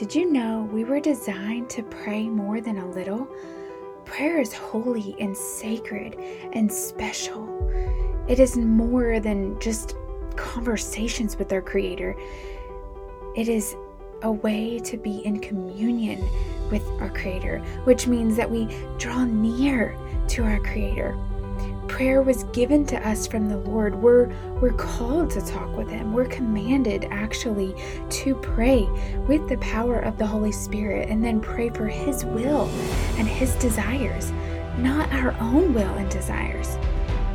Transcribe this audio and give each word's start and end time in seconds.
Did 0.00 0.14
you 0.14 0.32
know 0.32 0.66
we 0.72 0.84
were 0.84 0.98
designed 0.98 1.68
to 1.68 1.82
pray 1.82 2.26
more 2.26 2.62
than 2.62 2.78
a 2.78 2.88
little? 2.88 3.28
Prayer 4.06 4.40
is 4.40 4.50
holy 4.50 5.14
and 5.20 5.36
sacred 5.36 6.14
and 6.54 6.72
special. 6.72 7.70
It 8.26 8.40
is 8.40 8.56
more 8.56 9.20
than 9.20 9.60
just 9.60 9.96
conversations 10.36 11.36
with 11.36 11.52
our 11.52 11.60
Creator, 11.60 12.16
it 13.36 13.46
is 13.46 13.76
a 14.22 14.32
way 14.32 14.78
to 14.78 14.96
be 14.96 15.18
in 15.18 15.38
communion 15.38 16.26
with 16.70 16.88
our 16.98 17.10
Creator, 17.10 17.58
which 17.84 18.06
means 18.06 18.38
that 18.38 18.50
we 18.50 18.74
draw 18.96 19.26
near 19.26 19.94
to 20.28 20.44
our 20.44 20.60
Creator 20.60 21.14
prayer 21.90 22.22
was 22.22 22.44
given 22.44 22.86
to 22.86 23.08
us 23.08 23.26
from 23.26 23.48
the 23.48 23.56
Lord. 23.58 23.96
We're 23.96 24.28
we're 24.60 24.72
called 24.72 25.28
to 25.30 25.40
talk 25.40 25.76
with 25.76 25.90
him. 25.90 26.12
We're 26.12 26.26
commanded 26.26 27.08
actually 27.10 27.74
to 28.10 28.36
pray 28.36 28.88
with 29.26 29.48
the 29.48 29.58
power 29.58 29.98
of 29.98 30.16
the 30.16 30.26
Holy 30.26 30.52
Spirit 30.52 31.08
and 31.08 31.22
then 31.22 31.40
pray 31.40 31.68
for 31.68 31.88
his 31.88 32.24
will 32.24 32.68
and 33.18 33.26
his 33.26 33.56
desires, 33.56 34.30
not 34.78 35.12
our 35.12 35.36
own 35.40 35.74
will 35.74 35.92
and 35.94 36.08
desires. 36.08 36.78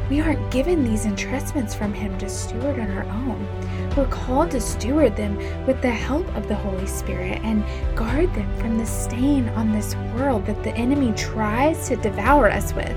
We 0.10 0.22
aren't 0.22 0.52
given 0.52 0.86
these 0.86 1.06
entrustments 1.06 1.76
from 1.76 1.94
him 1.94 2.18
to 2.20 2.30
steward 2.30 2.80
on 2.80 2.92
our 2.92 3.06
own. 3.06 3.92
We're 3.98 4.08
called 4.08 4.52
to 4.52 4.62
steward 4.62 5.18
them 5.18 5.36
with 5.66 5.82
the 5.82 5.92
help 5.92 6.34
of 6.34 6.48
the 6.48 6.56
Holy 6.56 6.88
Spirit 6.88 7.42
and 7.44 7.64
guard 7.96 8.34
them 8.34 8.58
from 8.58 8.78
the 8.78 8.86
stain 8.86 9.50
on 9.50 9.74
this 9.74 9.96
world 10.16 10.46
that 10.46 10.64
the 10.64 10.76
enemy 10.76 11.12
tries 11.18 11.90
to 11.90 11.98
devour 11.98 12.50
us 12.50 12.74
with. 12.74 12.96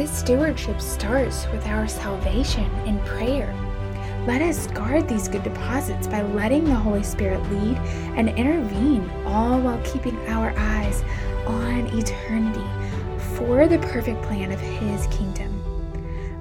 This 0.00 0.20
stewardship 0.20 0.80
starts 0.80 1.46
with 1.52 1.66
our 1.66 1.86
salvation 1.86 2.64
in 2.86 2.98
prayer. 3.00 3.54
Let 4.26 4.40
us 4.40 4.66
guard 4.68 5.06
these 5.06 5.28
good 5.28 5.42
deposits 5.42 6.06
by 6.06 6.22
letting 6.22 6.64
the 6.64 6.74
Holy 6.74 7.02
Spirit 7.02 7.42
lead 7.52 7.76
and 8.16 8.30
intervene, 8.30 9.10
all 9.26 9.60
while 9.60 9.78
keeping 9.84 10.16
our 10.26 10.54
eyes 10.56 11.04
on 11.46 11.86
eternity 11.88 12.64
for 13.36 13.68
the 13.68 13.78
perfect 13.92 14.22
plan 14.22 14.50
of 14.52 14.58
His 14.58 15.06
kingdom. 15.08 15.52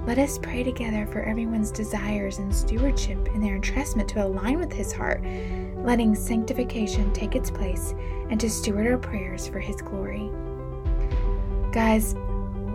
Let 0.05 0.19
us 0.19 0.37
pray 0.37 0.63
together 0.63 1.05
for 1.07 1.23
everyone's 1.23 1.69
desires 1.69 2.37
and 2.37 2.55
stewardship 2.55 3.27
and 3.33 3.43
their 3.43 3.59
entrustment 3.59 4.07
to 4.13 4.25
align 4.25 4.57
with 4.57 4.71
His 4.71 4.93
heart, 4.93 5.21
letting 5.83 6.15
sanctification 6.15 7.11
take 7.11 7.35
its 7.35 7.51
place 7.51 7.93
and 8.29 8.39
to 8.39 8.49
steward 8.49 8.87
our 8.87 8.97
prayers 8.97 9.49
for 9.49 9.59
His 9.59 9.81
glory. 9.81 10.31
Guys, 11.73 12.15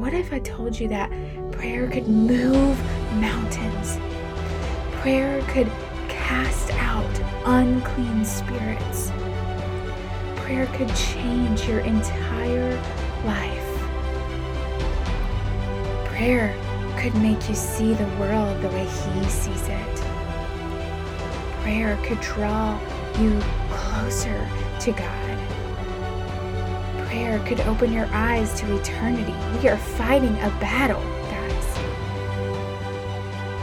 what 0.04 0.12
if 0.12 0.34
I 0.34 0.38
told 0.40 0.78
you 0.78 0.86
that 0.88 1.10
prayer 1.50 1.88
could 1.88 2.06
move 2.06 2.78
mountains? 3.14 3.96
Prayer 5.00 5.40
could 5.48 5.72
cast 6.10 6.70
out 6.74 7.22
unclean 7.46 8.22
spirits. 8.22 9.10
Prayer 10.36 10.66
could 10.74 10.94
change 10.94 11.66
your 11.66 11.80
entire 11.80 12.70
life. 13.24 13.78
Prayer 16.08 16.54
could 16.98 17.14
make 17.22 17.48
you 17.48 17.54
see 17.54 17.94
the 17.94 18.06
world 18.18 18.60
the 18.60 18.68
way 18.68 18.84
He 18.84 19.24
sees 19.30 19.68
it. 19.68 19.96
Prayer 21.62 21.98
could 22.04 22.20
draw 22.20 22.78
you 23.18 23.40
closer 23.70 24.46
to 24.80 24.92
God 24.92 25.23
prayer 27.34 27.46
could 27.48 27.66
open 27.66 27.92
your 27.92 28.06
eyes 28.12 28.52
to 28.60 28.76
eternity. 28.76 29.34
We 29.60 29.68
are 29.68 29.76
fighting 29.76 30.34
a 30.38 30.50
battle, 30.60 31.02
guys. 31.30 31.78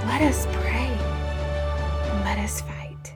Let 0.05 0.21
us 0.21 0.45
pray 0.51 0.89
let 2.25 2.37
us 2.37 2.61
fight. 2.61 3.15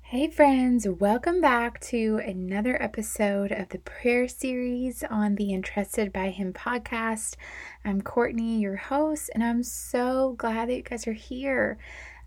Hey, 0.00 0.28
friends, 0.28 0.86
welcome 0.88 1.40
back 1.40 1.80
to 1.80 2.20
another 2.24 2.82
episode 2.82 3.52
of 3.52 3.68
the 3.68 3.78
prayer 3.78 4.28
series 4.28 5.02
on 5.04 5.34
the 5.34 5.52
Entrusted 5.52 6.12
by 6.12 6.30
Him 6.30 6.52
podcast. 6.52 7.36
I'm 7.84 8.02
Courtney, 8.02 8.60
your 8.60 8.76
host, 8.76 9.30
and 9.34 9.44
I'm 9.44 9.62
so 9.62 10.34
glad 10.38 10.68
that 10.68 10.76
you 10.76 10.82
guys 10.82 11.06
are 11.06 11.12
here. 11.12 11.78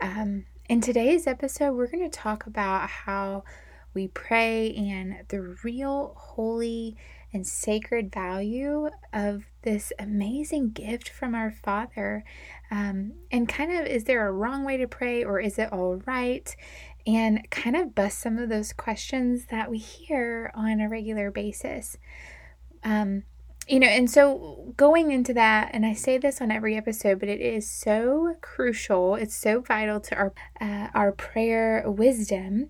Um, 0.02 0.46
in 0.68 0.82
today's 0.82 1.28
episode, 1.28 1.74
we're 1.74 1.88
going 1.88 2.10
to 2.10 2.18
talk 2.18 2.48
about 2.48 2.90
how 2.90 3.44
we 3.94 4.08
pray 4.08 4.74
and 4.74 5.18
the 5.28 5.42
real 5.64 6.14
holy 6.18 6.98
and 7.32 7.46
sacred 7.46 8.12
value 8.12 8.90
of 9.14 9.46
this 9.62 9.94
amazing 10.00 10.72
gift 10.72 11.08
from 11.08 11.36
our 11.36 11.52
Father. 11.52 12.24
Um, 12.72 13.14
and 13.32 13.48
kind 13.48 13.72
of, 13.74 13.86
is 13.86 14.06
there 14.06 14.28
a 14.28 14.32
wrong 14.32 14.66
way 14.66 14.78
to 14.78 14.88
pray 14.88 15.24
or 15.24 15.40
is 15.40 15.60
it 15.60 15.72
all 15.72 16.02
right? 16.06 16.56
And 17.06 17.48
kind 17.52 17.76
of 17.76 17.94
bust 17.94 18.20
some 18.20 18.40
of 18.40 18.50
those 18.50 18.74
questions 18.74 19.46
that 19.52 19.70
we 19.70 19.78
hear 19.78 20.52
on 20.56 20.80
a 20.80 20.90
regular 20.90 21.30
basis. 21.30 21.98
Um, 22.84 23.24
you 23.68 23.80
know, 23.80 23.88
and 23.88 24.10
so 24.10 24.74
going 24.78 25.12
into 25.12 25.34
that, 25.34 25.72
and 25.74 25.86
I 25.86 25.94
say 25.94 26.18
this 26.18 26.42
on 26.42 26.52
every 26.52 26.76
episode, 26.76 27.20
but 27.20 27.30
it 27.30 27.42
is 27.42 27.70
so 27.70 28.36
crucial. 28.42 29.16
It's 29.16 29.36
so 29.36 29.62
vital 29.62 30.00
to 30.02 30.16
our 30.16 30.34
uh, 30.62 30.88
our 30.94 31.12
prayer 31.12 31.84
wisdom. 31.86 32.70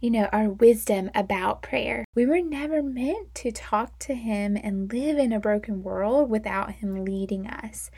You 0.00 0.10
know, 0.10 0.28
our 0.32 0.50
wisdom 0.50 1.10
about 1.14 1.62
prayer. 1.62 2.04
We 2.14 2.26
were 2.26 2.42
never 2.42 2.82
meant 2.82 3.34
to 3.36 3.52
talk 3.52 3.98
to 4.00 4.14
Him 4.14 4.58
and 4.62 4.92
live 4.92 5.16
in 5.16 5.32
a 5.32 5.40
broken 5.40 5.82
world 5.82 6.28
without 6.28 6.72
Him 6.72 7.04
leading 7.04 7.46
us. 7.46 7.90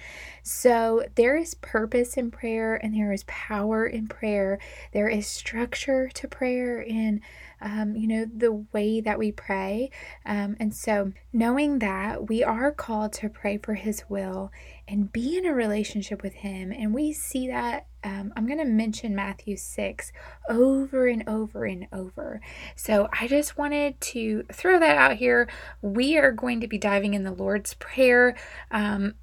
So 0.42 1.04
there 1.16 1.36
is 1.36 1.54
purpose 1.54 2.16
in 2.16 2.30
prayer 2.30 2.76
and 2.76 2.94
there 2.94 3.10
is 3.10 3.24
power 3.26 3.86
in 3.86 4.06
prayer. 4.06 4.60
There 4.92 5.08
is 5.08 5.26
structure 5.26 6.08
to 6.14 6.28
prayer 6.28 6.80
in, 6.80 7.22
um, 7.64 7.96
you 7.96 8.06
know, 8.06 8.26
the 8.26 8.52
way 8.72 9.00
that 9.00 9.18
we 9.18 9.32
pray. 9.32 9.90
Um, 10.26 10.56
and 10.60 10.74
so 10.74 11.12
knowing 11.32 11.78
that 11.78 12.28
we 12.28 12.44
are 12.44 12.70
called 12.70 13.14
to 13.14 13.30
pray 13.30 13.56
for 13.56 13.74
His 13.74 14.04
will 14.08 14.52
and 14.86 15.10
be 15.10 15.38
in 15.38 15.46
a 15.46 15.54
relationship 15.54 16.22
with 16.22 16.34
Him, 16.34 16.70
and 16.70 16.94
we 16.94 17.12
see 17.12 17.48
that. 17.48 17.86
Um, 18.04 18.34
I'm 18.36 18.46
going 18.46 18.58
to 18.58 18.66
mention 18.66 19.14
Matthew 19.14 19.56
6 19.56 20.12
over 20.50 21.06
and 21.06 21.26
over 21.26 21.64
and 21.64 21.86
over. 21.90 22.42
So 22.76 23.08
I 23.18 23.26
just 23.26 23.56
wanted 23.56 23.98
to 23.98 24.42
throw 24.52 24.78
that 24.78 24.98
out 24.98 25.16
here. 25.16 25.48
We 25.80 26.18
are 26.18 26.30
going 26.30 26.60
to 26.60 26.68
be 26.68 26.76
diving 26.76 27.14
in 27.14 27.24
the 27.24 27.32
Lord's 27.32 27.72
Prayer. 27.72 28.36
Um, 28.70 29.14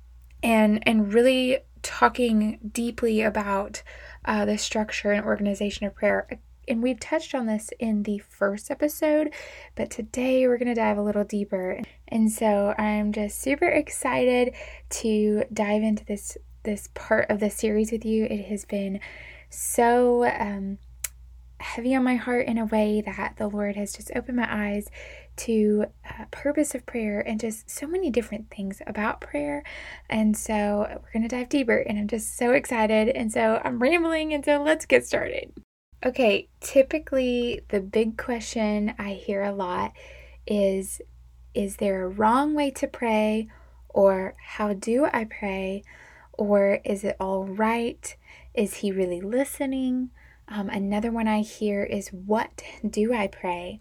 and 0.44 0.82
and 0.88 1.14
really 1.14 1.60
talking 1.84 2.60
deeply 2.72 3.22
about 3.22 3.84
uh, 4.26 4.46
the 4.46 4.58
structure 4.58 5.12
and 5.12 5.26
organization 5.26 5.86
of 5.86 5.96
prayer. 5.96 6.28
And 6.68 6.82
we've 6.84 7.00
touched 7.00 7.34
on 7.34 7.46
this 7.46 7.70
in 7.80 8.04
the 8.04 8.20
first 8.20 8.72
episode, 8.72 9.34
but 9.76 9.90
today 9.90 10.48
we're 10.48 10.58
going 10.58 10.68
to 10.68 10.74
dive 10.74 10.98
a 10.98 11.04
little 11.04 11.24
deeper. 11.24 11.82
And 12.08 12.32
so 12.32 12.74
I'm 12.78 13.12
just 13.12 13.42
super 13.42 13.68
excited 13.68 14.54
to 14.90 15.44
dive 15.52 15.84
into 15.84 16.06
this 16.06 16.38
this 16.64 16.90
part 16.94 17.30
of 17.30 17.40
the 17.40 17.50
series 17.50 17.92
with 17.92 18.06
you. 18.06 18.26
It 18.26 18.46
has 18.46 18.66
been 18.66 19.00
so 19.50 20.26
um, 20.26 20.78
heavy 21.60 21.96
on 21.96 22.04
my 22.04 22.16
heart 22.16 22.48
in 22.48 22.58
a 22.58 22.66
way 22.66 23.02
that 23.02 23.36
the 23.38 23.48
Lord 23.48 23.76
has 23.76 23.94
just 23.94 24.12
opened 24.16 24.38
my 24.38 24.48
eyes 24.50 24.88
to 25.38 25.86
uh, 26.08 26.26
purpose 26.30 26.76
of 26.76 26.86
prayer 26.86 27.20
and 27.20 27.40
just 27.40 27.70
so 27.70 27.88
many 27.88 28.10
different 28.10 28.50
things 28.50 28.82
about 28.86 29.22
prayer. 29.22 29.64
And 30.10 30.38
so 30.38 30.88
we're 30.88 31.12
going 31.12 31.28
to 31.28 31.36
dive 31.36 31.50
deeper, 31.50 31.78
and 31.78 31.98
I'm 31.98 32.08
just 32.08 32.38
so 32.38 32.52
excited. 32.52 33.10
And 33.10 33.32
so 33.32 33.62
I'm 33.64 33.82
rambling, 33.82 34.34
and 34.34 34.44
so 34.44 34.62
let's 34.62 34.86
get 34.86 35.06
started. 35.06 35.52
Okay, 36.04 36.48
typically 36.62 37.62
the 37.70 37.80
big 37.80 38.18
question 38.18 38.96
I 38.98 39.14
hear 39.14 39.44
a 39.44 39.52
lot 39.52 39.94
is 40.48 41.00
Is 41.54 41.76
there 41.76 42.04
a 42.04 42.10
wrong 42.10 42.56
way 42.56 42.72
to 42.72 42.88
pray? 42.88 43.50
Or 43.88 44.34
how 44.44 44.74
do 44.74 45.06
I 45.06 45.26
pray? 45.26 45.84
Or 46.34 46.80
is 46.84 47.04
it 47.04 47.18
all 47.20 47.46
right? 47.46 48.16
Is 48.56 48.76
he 48.76 48.92
really 48.92 49.22
listening? 49.22 50.10
Um, 50.52 50.70
another 50.70 51.12
one 51.12 51.30
I 51.30 51.42
hear 51.42 51.84
is, 51.84 52.10
What 52.10 52.62
do 52.88 53.14
I 53.14 53.28
pray? 53.28 53.80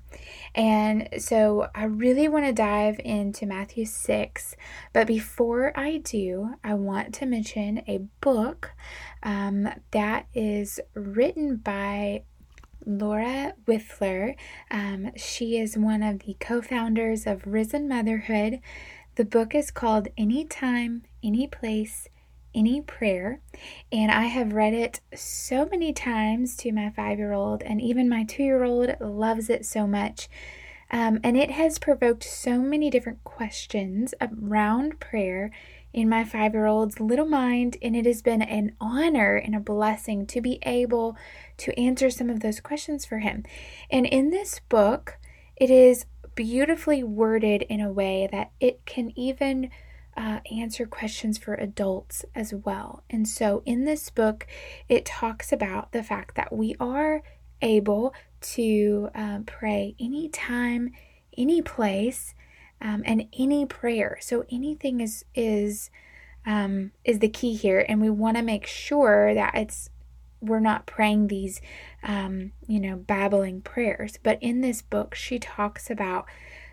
And 0.54 1.08
so 1.18 1.66
I 1.74 1.84
really 1.84 2.28
want 2.28 2.46
to 2.46 2.52
dive 2.52 3.00
into 3.04 3.44
Matthew 3.44 3.84
6. 3.84 4.56
But 4.92 5.08
before 5.08 5.72
I 5.76 5.96
do, 5.98 6.54
I 6.62 6.74
want 6.74 7.12
to 7.14 7.26
mention 7.26 7.82
a 7.88 7.98
book 8.20 8.70
um, 9.24 9.68
that 9.90 10.26
is 10.32 10.78
written 10.94 11.56
by 11.56 12.22
Laura 12.86 13.54
Wifler. 13.66 14.36
Um, 14.70 15.10
she 15.16 15.58
is 15.58 15.76
one 15.76 16.04
of 16.04 16.20
the 16.20 16.36
co 16.38 16.62
founders 16.62 17.26
of 17.26 17.46
Risen 17.46 17.88
Motherhood. 17.88 18.60
The 19.16 19.24
book 19.24 19.56
is 19.56 19.72
called 19.72 20.08
Anytime, 20.16 21.02
Any 21.22 21.48
Place, 21.48 22.08
any 22.54 22.80
prayer. 22.80 23.40
And 23.92 24.10
I 24.10 24.24
have 24.24 24.52
read 24.52 24.74
it 24.74 25.00
so 25.14 25.66
many 25.66 25.92
times 25.92 26.56
to 26.58 26.72
my 26.72 26.90
five 26.90 27.18
year 27.18 27.32
old, 27.32 27.62
and 27.62 27.80
even 27.80 28.08
my 28.08 28.24
two 28.24 28.42
year 28.42 28.64
old 28.64 28.96
loves 29.00 29.50
it 29.50 29.64
so 29.64 29.86
much. 29.86 30.28
Um, 30.90 31.20
and 31.22 31.36
it 31.36 31.52
has 31.52 31.78
provoked 31.78 32.24
so 32.24 32.58
many 32.58 32.90
different 32.90 33.22
questions 33.22 34.12
around 34.20 34.98
prayer 34.98 35.52
in 35.92 36.08
my 36.08 36.24
five 36.24 36.52
year 36.54 36.66
old's 36.66 37.00
little 37.00 37.26
mind, 37.26 37.76
and 37.82 37.96
it 37.96 38.06
has 38.06 38.22
been 38.22 38.42
an 38.42 38.74
honor 38.80 39.36
and 39.36 39.54
a 39.54 39.60
blessing 39.60 40.26
to 40.26 40.40
be 40.40 40.58
able 40.62 41.16
to 41.58 41.78
answer 41.78 42.10
some 42.10 42.30
of 42.30 42.40
those 42.40 42.60
questions 42.60 43.04
for 43.04 43.18
him. 43.18 43.44
And 43.90 44.06
in 44.06 44.30
this 44.30 44.60
book, 44.68 45.18
it 45.56 45.70
is 45.70 46.06
beautifully 46.34 47.02
worded 47.02 47.62
in 47.62 47.80
a 47.80 47.92
way 47.92 48.28
that 48.30 48.50
it 48.60 48.84
can 48.86 49.12
even 49.18 49.70
uh, 50.20 50.40
answer 50.54 50.84
questions 50.84 51.38
for 51.38 51.54
adults 51.54 52.26
as 52.34 52.52
well. 52.52 53.02
And 53.08 53.26
so 53.26 53.62
in 53.64 53.86
this 53.86 54.10
book, 54.10 54.46
it 54.86 55.06
talks 55.06 55.50
about 55.50 55.92
the 55.92 56.02
fact 56.02 56.34
that 56.34 56.52
we 56.52 56.76
are 56.78 57.22
able 57.62 58.12
to 58.42 59.08
uh, 59.14 59.38
pray 59.46 59.94
anytime, 59.98 60.90
any 61.38 61.62
place, 61.62 62.34
um, 62.82 63.02
and 63.06 63.28
any 63.38 63.64
prayer. 63.64 64.18
So 64.20 64.44
anything 64.50 65.00
is 65.00 65.24
is 65.34 65.90
um, 66.44 66.92
is 67.02 67.20
the 67.20 67.28
key 67.28 67.54
here, 67.54 67.84
and 67.88 68.02
we 68.02 68.10
want 68.10 68.36
to 68.36 68.42
make 68.42 68.66
sure 68.66 69.32
that 69.32 69.54
it's 69.54 69.88
we're 70.42 70.60
not 70.60 70.84
praying 70.84 71.28
these 71.28 71.62
um, 72.02 72.52
you 72.66 72.78
know 72.78 72.96
babbling 72.96 73.62
prayers. 73.62 74.18
But 74.22 74.38
in 74.42 74.60
this 74.60 74.82
book, 74.82 75.14
she 75.14 75.38
talks 75.38 75.90
about 75.90 76.26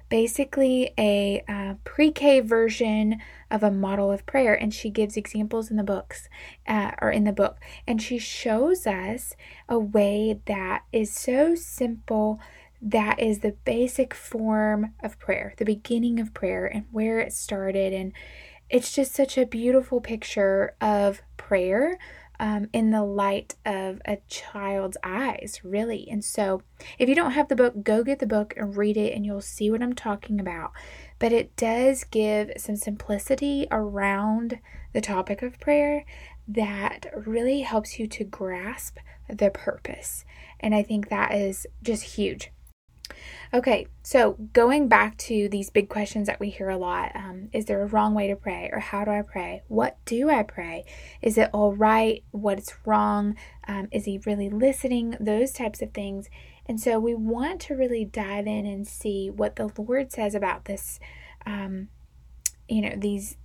basically 0.10 0.92
a 0.98 1.44
uh, 1.48 1.76
pre-K 1.84 2.40
version 2.40 3.20
of 3.52 3.64
a 3.64 3.72
model 3.72 4.12
of 4.12 4.26
prayer, 4.26 4.54
and 4.54 4.74
she 4.74 4.90
gives 4.90 5.18
examples 5.18 5.70
in 5.70 5.78
the 5.78 5.84
books 5.84 6.30
uh, 6.68 6.92
or 7.02 7.12
in 7.12 7.24
the 7.24 7.32
book, 7.32 7.58
and 7.86 8.02
she 8.02 8.18
shows 8.18 8.88
us 8.88 9.34
a 9.68 9.80
way 9.80 10.40
that 10.46 10.84
is 10.92 11.14
so 11.14 11.56
simple 11.56 12.40
that 12.82 13.20
is 13.20 13.40
the 13.40 13.56
basic 13.66 14.14
form 14.14 14.94
of 15.04 15.18
prayer, 15.20 15.54
the 15.58 15.66
beginning 15.66 16.20
of 16.20 16.34
prayer, 16.34 16.66
and 16.66 16.86
where 16.92 17.20
it 17.20 17.34
started. 17.34 17.92
And 17.92 18.14
it's 18.70 18.94
just 18.94 19.14
such 19.14 19.38
a 19.38 19.46
beautiful 19.46 20.02
picture 20.02 20.76
of 20.80 21.22
prayer 21.38 21.98
um, 22.40 22.70
in 22.74 22.92
the 22.92 23.04
light 23.04 23.56
of 23.66 24.02
a 24.06 24.18
child's 24.28 24.98
eyes, 25.04 25.62
really. 25.64 26.08
And 26.10 26.24
so, 26.24 26.62
if 27.00 27.10
you 27.10 27.16
don't 27.16 27.32
have 27.32 27.48
the 27.48 27.56
book, 27.56 27.84
go 27.84 28.04
get 28.04 28.20
the 28.20 28.28
book 28.28 28.54
and 28.58 28.76
read 28.76 28.98
it, 28.98 29.14
and 29.14 29.26
you'll 29.26 29.42
see 29.42 29.72
what 29.72 29.82
I'm 29.82 29.94
talking 29.94 30.40
about. 30.40 30.72
But 31.20 31.34
it 31.34 31.56
does 31.56 32.04
give 32.04 32.52
some 32.58 32.76
simplicity 32.76 33.68
around 33.72 34.60
the 34.94 35.02
topic 35.02 35.42
of 35.42 35.60
prayer 35.60 36.06
that 36.48 37.08
really 37.16 37.62
helps 37.62 38.00
you 38.00 38.08
to 38.08 38.24
grasp 38.24 38.98
the 39.30 39.50
purpose. 39.50 40.24
And 40.60 40.74
I 40.74 40.84
think 40.84 41.10
that 41.10 41.34
is 41.34 41.68
just 41.84 42.04
huge. 42.04 42.52
Okay, 43.54 43.88
so 44.04 44.34
going 44.52 44.88
back 44.88 45.18
to 45.18 45.48
these 45.50 45.70
big 45.70 45.88
questions 45.88 46.28
that 46.28 46.40
we 46.40 46.50
hear 46.50 46.70
a 46.70 46.78
lot 46.78 47.16
um, 47.16 47.50
is 47.54 47.66
there 47.66 47.82
a 47.82 47.88
wrong 47.88 48.14
way 48.14 48.28
to 48.28 48.36
pray? 48.36 48.70
Or 48.72 48.80
how 48.80 49.06
do 49.06 49.12
I 49.12 49.22
pray? 49.22 49.64
What 49.68 49.98
do 50.06 50.30
I 50.30 50.44
pray? 50.44 50.84
Is 51.22 51.38
it 51.38 51.50
all 51.54 51.74
right? 51.74 52.24
What's 52.32 52.74
wrong? 52.86 53.36
Um, 53.68 53.88
is 53.92 54.06
he 54.06 54.20
really 54.26 54.50
listening? 54.50 55.16
Those 55.20 55.52
types 55.52 55.82
of 55.82 55.94
things. 55.94 56.30
And 56.66 56.80
so 56.80 57.00
we 57.00 57.16
want 57.16 57.62
to 57.62 57.76
really 57.76 58.04
dive 58.04 58.48
in 58.48 58.66
and 58.66 58.86
see 58.86 59.30
what 59.30 59.56
the 59.56 59.72
Lord 59.78 60.12
says 60.12 60.36
about 60.36 60.66
this, 60.66 61.00
um, 61.46 61.88
you 62.68 62.82
know, 62.82 62.96
these 62.98 63.38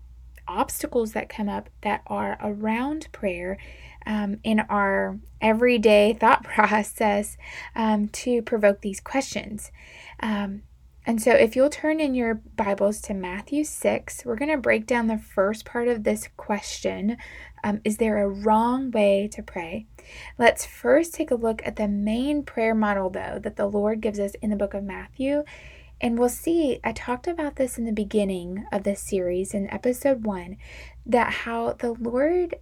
obstacles 0.53 1.13
that 1.13 1.29
come 1.29 1.49
up 1.49 1.71
that 1.81 2.03
are 2.07 2.39
around 2.43 3.09
prayer 3.13 3.57
um, 4.07 4.39
in 4.45 4.61
our 4.61 5.19
everyday 5.41 6.13
thought 6.13 6.45
process 6.45 7.37
um, 7.75 8.09
to 8.09 8.43
provoke 8.43 8.81
these 8.81 9.01
questions. 9.01 9.71
Um, 10.21 10.63
and 11.05 11.21
so, 11.21 11.33
if 11.33 11.57
you'll 11.57 11.69
turn 11.69 11.99
in 11.99 12.15
your 12.15 12.35
Bibles 12.35 13.01
to 13.03 13.15
Matthew 13.15 13.65
6, 13.65 14.25
we're 14.25 14.37
going 14.37 14.53
to 14.53 14.57
break 14.57 14.87
down 14.87 15.09
the 15.09 15.19
first 15.19 15.65
part 15.65 15.89
of 15.89 16.05
this 16.05 16.29
question 16.37 17.17
um, 17.65 17.81
Is 17.85 17.97
there 17.97 18.23
a 18.23 18.29
wrong 18.29 18.93
way 18.93 19.29
to 19.33 19.43
pray? 19.43 19.87
Let's 20.39 20.65
first 20.65 21.13
take 21.13 21.33
a 21.33 21.37
look 21.37 21.61
at 21.65 21.75
the 21.75 21.89
main 21.89 22.45
prayer 22.45 22.75
model, 22.75 23.11
though, 23.11 23.41
that 23.43 23.57
the 23.57 23.67
Lord 23.67 24.01
gives 24.01 24.21
us 24.21 24.35
in 24.43 24.51
the 24.51 24.57
book 24.57 24.75
of 24.75 24.85
Matthew. 24.85 25.43
And 26.03 26.19
we'll 26.19 26.29
see, 26.29 26.81
I 26.83 26.93
talked 26.93 27.29
about 27.29 27.55
this 27.55 27.79
in 27.79 27.85
the 27.85 27.93
beginning 27.93 28.67
of 28.73 28.83
this 28.83 29.01
series 29.01 29.55
in 29.55 29.71
episode 29.71 30.25
one, 30.27 30.57
that 31.07 31.33
how 31.33 31.75
the 31.75 31.93
Lord 31.93 32.57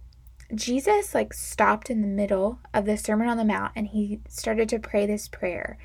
Jesus 0.53 1.15
like 1.15 1.33
stopped 1.33 1.89
in 1.89 2.01
the 2.01 2.07
middle 2.07 2.59
of 2.71 2.85
the 2.85 2.97
Sermon 2.97 3.27
on 3.27 3.37
the 3.37 3.45
Mount 3.45 3.71
and 3.75 3.87
he 3.87 4.19
started 4.29 4.69
to 4.69 4.79
pray 4.79 5.07
this 5.07 5.27
prayer. 5.27 5.79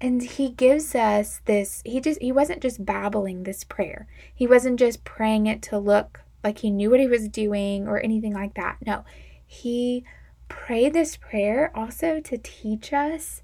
And 0.00 0.22
he 0.22 0.50
gives 0.50 0.94
us 0.94 1.40
this 1.46 1.82
he 1.84 2.00
just 2.00 2.20
he 2.20 2.30
wasn't 2.30 2.60
just 2.60 2.84
babbling 2.84 3.42
this 3.42 3.64
prayer. 3.64 4.06
He 4.32 4.46
wasn't 4.46 4.78
just 4.78 5.04
praying 5.04 5.46
it 5.46 5.62
to 5.62 5.78
look 5.78 6.20
like 6.44 6.58
he 6.58 6.70
knew 6.70 6.90
what 6.90 7.00
he 7.00 7.06
was 7.06 7.28
doing 7.28 7.88
or 7.88 7.98
anything 7.98 8.34
like 8.34 8.54
that. 8.54 8.76
No. 8.86 9.04
He 9.46 10.04
prayed 10.48 10.92
this 10.92 11.16
prayer 11.16 11.72
also 11.74 12.20
to 12.20 12.38
teach 12.38 12.92
us 12.92 13.42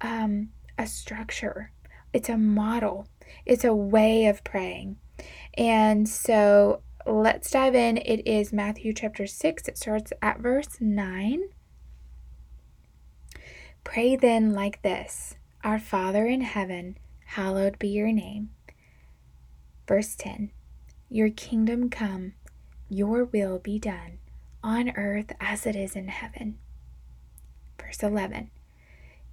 um, 0.00 0.50
a 0.78 0.86
structure. 0.86 1.72
It's 2.12 2.28
a 2.28 2.36
model. 2.36 3.06
It's 3.46 3.64
a 3.64 3.74
way 3.74 4.26
of 4.26 4.44
praying. 4.44 4.96
And 5.54 6.08
so 6.08 6.82
let's 7.06 7.50
dive 7.50 7.74
in. 7.74 7.98
It 7.98 8.26
is 8.26 8.52
Matthew 8.52 8.92
chapter 8.92 9.26
6. 9.26 9.68
It 9.68 9.78
starts 9.78 10.12
at 10.22 10.40
verse 10.40 10.80
9. 10.80 11.42
Pray 13.84 14.16
then 14.16 14.52
like 14.52 14.82
this 14.82 15.36
Our 15.64 15.78
Father 15.78 16.26
in 16.26 16.42
heaven, 16.42 16.98
hallowed 17.26 17.78
be 17.78 17.88
your 17.88 18.12
name. 18.12 18.50
Verse 19.88 20.14
10 20.16 20.50
Your 21.08 21.30
kingdom 21.30 21.90
come, 21.90 22.34
your 22.88 23.24
will 23.24 23.58
be 23.58 23.78
done, 23.78 24.18
on 24.62 24.90
earth 24.96 25.32
as 25.40 25.66
it 25.66 25.76
is 25.76 25.96
in 25.96 26.08
heaven. 26.08 26.58
Verse 27.80 28.02
11 28.02 28.50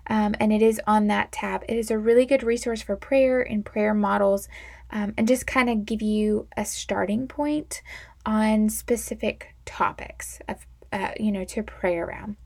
um, 0.07 0.37
and 0.39 0.53
it 0.53 0.63
is 0.63 0.81
on 0.87 1.09
that 1.09 1.33
tab. 1.33 1.65
It 1.69 1.77
is 1.77 1.91
a 1.91 1.99
really 1.99 2.25
good 2.25 2.45
resource 2.45 2.81
for 2.81 2.95
prayer 2.95 3.43
and 3.43 3.65
prayer 3.65 3.93
models, 3.93 4.49
um, 4.91 5.15
and 5.19 5.27
just 5.27 5.45
kind 5.45 5.69
of 5.69 5.85
give 5.85 6.01
you 6.01 6.47
a 6.57 6.65
starting 6.65 7.27
point 7.27 7.83
on 8.25 8.69
specific 8.69 9.57
topics 9.65 10.39
of, 10.47 10.65
uh, 10.93 11.11
you 11.19 11.33
know, 11.33 11.43
to 11.43 11.65
pray 11.65 11.99
around. 11.99 12.37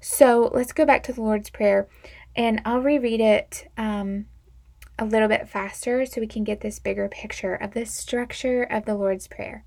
So 0.00 0.50
let's 0.54 0.72
go 0.72 0.86
back 0.86 1.02
to 1.04 1.12
the 1.12 1.22
Lord's 1.22 1.50
Prayer 1.50 1.86
and 2.34 2.62
I'll 2.64 2.80
reread 2.80 3.20
it 3.20 3.70
um, 3.76 4.26
a 4.98 5.04
little 5.04 5.28
bit 5.28 5.48
faster 5.48 6.06
so 6.06 6.20
we 6.20 6.26
can 6.26 6.42
get 6.44 6.60
this 6.60 6.78
bigger 6.78 7.08
picture 7.08 7.54
of 7.54 7.74
the 7.74 7.84
structure 7.84 8.62
of 8.62 8.86
the 8.86 8.94
Lord's 8.94 9.26
Prayer. 9.28 9.64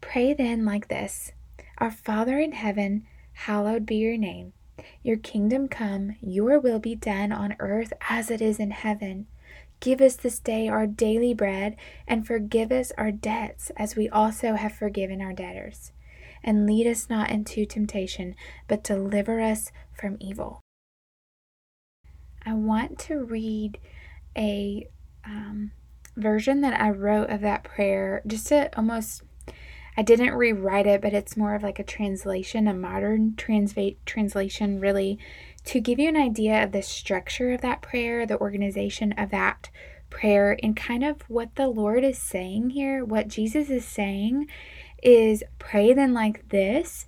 Pray 0.00 0.32
then 0.32 0.64
like 0.64 0.88
this 0.88 1.32
Our 1.78 1.90
Father 1.90 2.38
in 2.38 2.52
heaven, 2.52 3.06
hallowed 3.32 3.84
be 3.84 3.96
your 3.96 4.16
name. 4.16 4.54
Your 5.02 5.18
kingdom 5.18 5.68
come, 5.68 6.16
your 6.22 6.58
will 6.58 6.78
be 6.78 6.94
done 6.94 7.30
on 7.30 7.54
earth 7.58 7.92
as 8.08 8.30
it 8.30 8.40
is 8.40 8.58
in 8.58 8.70
heaven. 8.70 9.26
Give 9.80 10.00
us 10.00 10.16
this 10.16 10.38
day 10.38 10.68
our 10.68 10.86
daily 10.86 11.34
bread, 11.34 11.76
and 12.06 12.26
forgive 12.26 12.72
us 12.72 12.92
our 12.96 13.10
debts 13.10 13.70
as 13.76 13.96
we 13.96 14.08
also 14.08 14.54
have 14.54 14.72
forgiven 14.72 15.20
our 15.20 15.32
debtors 15.32 15.92
and 16.44 16.66
lead 16.66 16.86
us 16.86 17.08
not 17.08 17.30
into 17.30 17.64
temptation, 17.64 18.34
but 18.68 18.84
deliver 18.84 19.40
us 19.40 19.70
from 19.92 20.16
evil. 20.20 20.60
I 22.44 22.54
want 22.54 22.98
to 23.00 23.24
read 23.24 23.78
a 24.36 24.88
um, 25.24 25.70
version 26.16 26.60
that 26.62 26.80
I 26.80 26.90
wrote 26.90 27.30
of 27.30 27.40
that 27.42 27.64
prayer 27.64 28.22
just 28.26 28.48
to 28.48 28.76
almost, 28.76 29.22
I 29.96 30.02
didn't 30.02 30.34
rewrite 30.34 30.86
it, 30.86 31.00
but 31.00 31.12
it's 31.12 31.36
more 31.36 31.54
of 31.54 31.62
like 31.62 31.78
a 31.78 31.84
translation, 31.84 32.66
a 32.66 32.74
modern 32.74 33.32
transva- 33.36 33.96
translation, 34.06 34.80
really, 34.80 35.18
to 35.66 35.80
give 35.80 35.98
you 35.98 36.08
an 36.08 36.16
idea 36.16 36.62
of 36.62 36.72
the 36.72 36.82
structure 36.82 37.52
of 37.52 37.60
that 37.60 37.82
prayer, 37.82 38.26
the 38.26 38.40
organization 38.40 39.12
of 39.12 39.30
that 39.30 39.70
prayer, 40.10 40.58
and 40.62 40.76
kind 40.76 41.04
of 41.04 41.22
what 41.28 41.54
the 41.54 41.68
Lord 41.68 42.04
is 42.04 42.18
saying 42.18 42.70
here, 42.70 43.04
what 43.04 43.28
Jesus 43.28 43.70
is 43.70 43.84
saying 43.84 44.48
is 45.02 45.42
pray 45.58 45.92
then 45.92 46.14
like 46.14 46.48
this. 46.48 47.06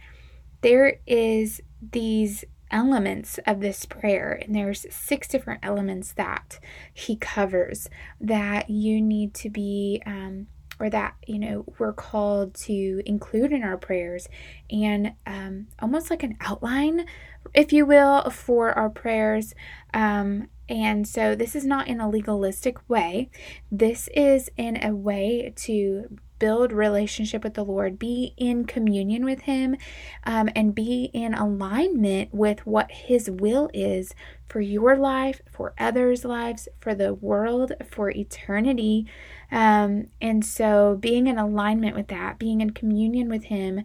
There 0.60 0.98
is 1.06 1.62
these 1.92 2.44
elements 2.70 3.38
of 3.46 3.60
this 3.60 3.84
prayer 3.86 4.32
and 4.42 4.54
there's 4.54 4.86
six 4.90 5.28
different 5.28 5.60
elements 5.62 6.12
that 6.14 6.58
he 6.92 7.14
covers 7.16 7.88
that 8.20 8.68
you 8.68 9.00
need 9.00 9.32
to 9.34 9.48
be 9.48 10.02
um, 10.06 10.46
or 10.80 10.90
that 10.90 11.14
you 11.26 11.38
know 11.38 11.64
we're 11.78 11.92
called 11.92 12.52
to 12.52 13.00
include 13.06 13.52
in 13.52 13.62
our 13.62 13.76
prayers. 13.76 14.28
And 14.70 15.12
um, 15.26 15.68
almost 15.80 16.10
like 16.10 16.22
an 16.22 16.36
outline 16.40 17.06
if 17.52 17.72
you 17.72 17.86
will 17.86 18.30
for 18.30 18.72
our 18.72 18.90
prayers. 18.90 19.54
Um, 19.92 20.48
and 20.68 21.06
so 21.06 21.34
this 21.34 21.54
is 21.54 21.64
not 21.64 21.88
in 21.88 22.00
a 22.00 22.08
legalistic 22.08 22.88
way. 22.88 23.30
This 23.70 24.08
is 24.14 24.50
in 24.56 24.82
a 24.82 24.94
way 24.94 25.52
to 25.56 26.18
build 26.44 26.74
relationship 26.74 27.42
with 27.42 27.54
the 27.54 27.64
Lord, 27.64 27.98
be 27.98 28.34
in 28.36 28.66
communion 28.66 29.24
with 29.24 29.40
Him, 29.40 29.76
um, 30.24 30.50
and 30.54 30.74
be 30.74 31.04
in 31.14 31.32
alignment 31.32 32.34
with 32.34 32.66
what 32.66 32.90
His 32.90 33.30
will 33.30 33.70
is 33.72 34.14
for 34.46 34.60
your 34.60 34.94
life, 34.94 35.40
for 35.50 35.72
others' 35.78 36.22
lives, 36.22 36.68
for 36.80 36.94
the 36.94 37.14
world, 37.14 37.72
for 37.90 38.10
eternity. 38.10 39.06
Um, 39.50 40.08
and 40.20 40.44
so, 40.44 40.98
being 41.00 41.28
in 41.28 41.38
alignment 41.38 41.96
with 41.96 42.08
that, 42.08 42.38
being 42.38 42.60
in 42.60 42.70
communion 42.70 43.30
with 43.30 43.44
Him, 43.44 43.82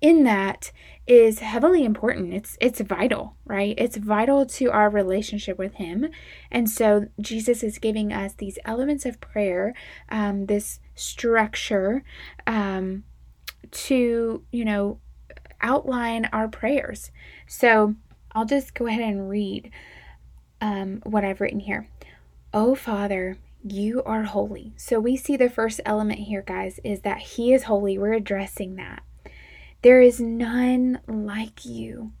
in 0.00 0.24
that 0.24 0.72
is 1.06 1.38
heavily 1.38 1.84
important. 1.84 2.34
It's 2.34 2.56
it's 2.60 2.80
vital, 2.80 3.36
right? 3.44 3.74
It's 3.78 3.98
vital 3.98 4.46
to 4.46 4.72
our 4.72 4.90
relationship 4.90 5.58
with 5.58 5.74
Him, 5.74 6.08
and 6.50 6.68
so 6.68 7.06
Jesus 7.20 7.62
is 7.62 7.78
giving 7.78 8.12
us 8.12 8.32
these 8.32 8.58
elements 8.64 9.06
of 9.06 9.20
prayer, 9.20 9.74
um, 10.08 10.46
this 10.46 10.80
structure, 11.00 12.02
um, 12.46 13.04
to 13.70 14.42
you 14.50 14.64
know 14.64 14.98
outline 15.60 16.26
our 16.32 16.48
prayers. 16.48 17.10
So 17.46 17.94
I'll 18.32 18.46
just 18.46 18.74
go 18.74 18.86
ahead 18.86 19.02
and 19.02 19.28
read 19.28 19.70
um, 20.60 21.00
what 21.04 21.24
I've 21.24 21.40
written 21.40 21.60
here. 21.60 21.88
Oh 22.52 22.74
Father, 22.74 23.36
you 23.62 24.02
are 24.04 24.24
holy. 24.24 24.72
So 24.76 24.98
we 25.00 25.16
see 25.16 25.36
the 25.36 25.50
first 25.50 25.80
element 25.84 26.20
here, 26.20 26.42
guys, 26.42 26.80
is 26.84 27.00
that 27.00 27.18
He 27.18 27.52
is 27.52 27.64
holy. 27.64 27.98
We're 27.98 28.12
addressing 28.12 28.76
that. 28.76 29.02
There 29.82 30.02
is 30.02 30.20
none 30.20 31.00
like 31.06 31.64
you. 31.64 32.12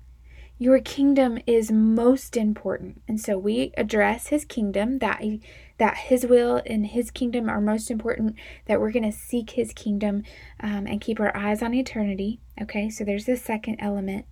Your 0.58 0.78
kingdom 0.78 1.38
is 1.46 1.72
most 1.72 2.36
important. 2.36 3.00
And 3.08 3.18
so 3.18 3.38
we 3.38 3.72
address 3.78 4.26
his 4.26 4.44
kingdom 4.44 4.98
that 4.98 5.22
that 5.80 5.96
his 5.96 6.26
will 6.26 6.60
and 6.66 6.88
his 6.88 7.10
kingdom 7.10 7.48
are 7.48 7.58
most 7.58 7.90
important 7.90 8.36
that 8.66 8.78
we're 8.78 8.92
going 8.92 9.10
to 9.10 9.10
seek 9.10 9.52
his 9.52 9.72
kingdom 9.72 10.22
um, 10.62 10.86
and 10.86 11.00
keep 11.00 11.18
our 11.18 11.34
eyes 11.34 11.62
on 11.62 11.72
eternity. 11.72 12.38
Okay, 12.60 12.90
so 12.90 13.02
there's 13.02 13.24
the 13.24 13.34
second 13.34 13.78
element. 13.80 14.26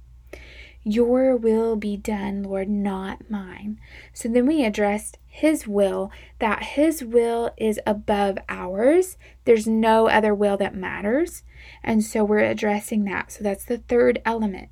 Your 0.85 1.37
will 1.37 1.75
be 1.75 1.97
done, 1.97 2.43
Lord, 2.43 2.69
not 2.69 3.31
mine. 3.31 3.81
So 4.13 4.29
then 4.29 4.47
we 4.47 4.63
addressed 4.63 5.19
His 5.27 5.67
will, 5.67 6.13
that 6.39 6.63
His 6.63 7.03
will 7.03 7.51
is 7.57 7.81
above 7.87 8.39
ours. 8.49 9.17
There's 9.47 9.67
no 9.67 10.07
other 10.09 10.35
will 10.35 10.59
that 10.59 10.75
matters. 10.75 11.45
And 11.83 12.05
so 12.05 12.25
we're 12.25 12.41
addressing 12.41 13.05
that. 13.05 13.33
So 13.33 13.43
that's 13.43 13.65
the 13.65 13.79
third 13.79 14.21
element. 14.25 14.69